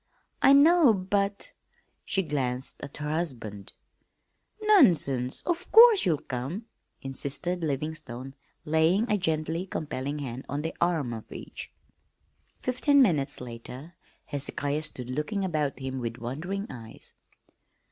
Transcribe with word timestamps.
"I 0.41 0.53
know, 0.53 0.95
but" 0.95 1.53
She 2.05 2.23
glanced 2.23 2.81
at 2.83 2.97
her 2.97 3.09
husband. 3.11 3.73
"Nonsense! 4.59 5.43
Of 5.43 5.71
course 5.71 6.07
you'll 6.07 6.17
come," 6.17 6.65
insisted 7.03 7.63
Livingstone, 7.63 8.33
laying 8.65 9.07
a 9.11 9.17
gently 9.19 9.67
compelling 9.67 10.17
hand 10.17 10.47
on 10.49 10.63
the 10.63 10.75
arm 10.81 11.13
of 11.13 11.31
each. 11.31 11.71
Fifteen 12.63 13.03
minutes 13.03 13.39
later 13.39 13.93
Hezekiah 14.25 14.81
stood 14.81 15.11
looking 15.11 15.45
about 15.45 15.77
him 15.77 15.99
with 15.99 16.17
wondering 16.17 16.65
eyes. 16.71 17.13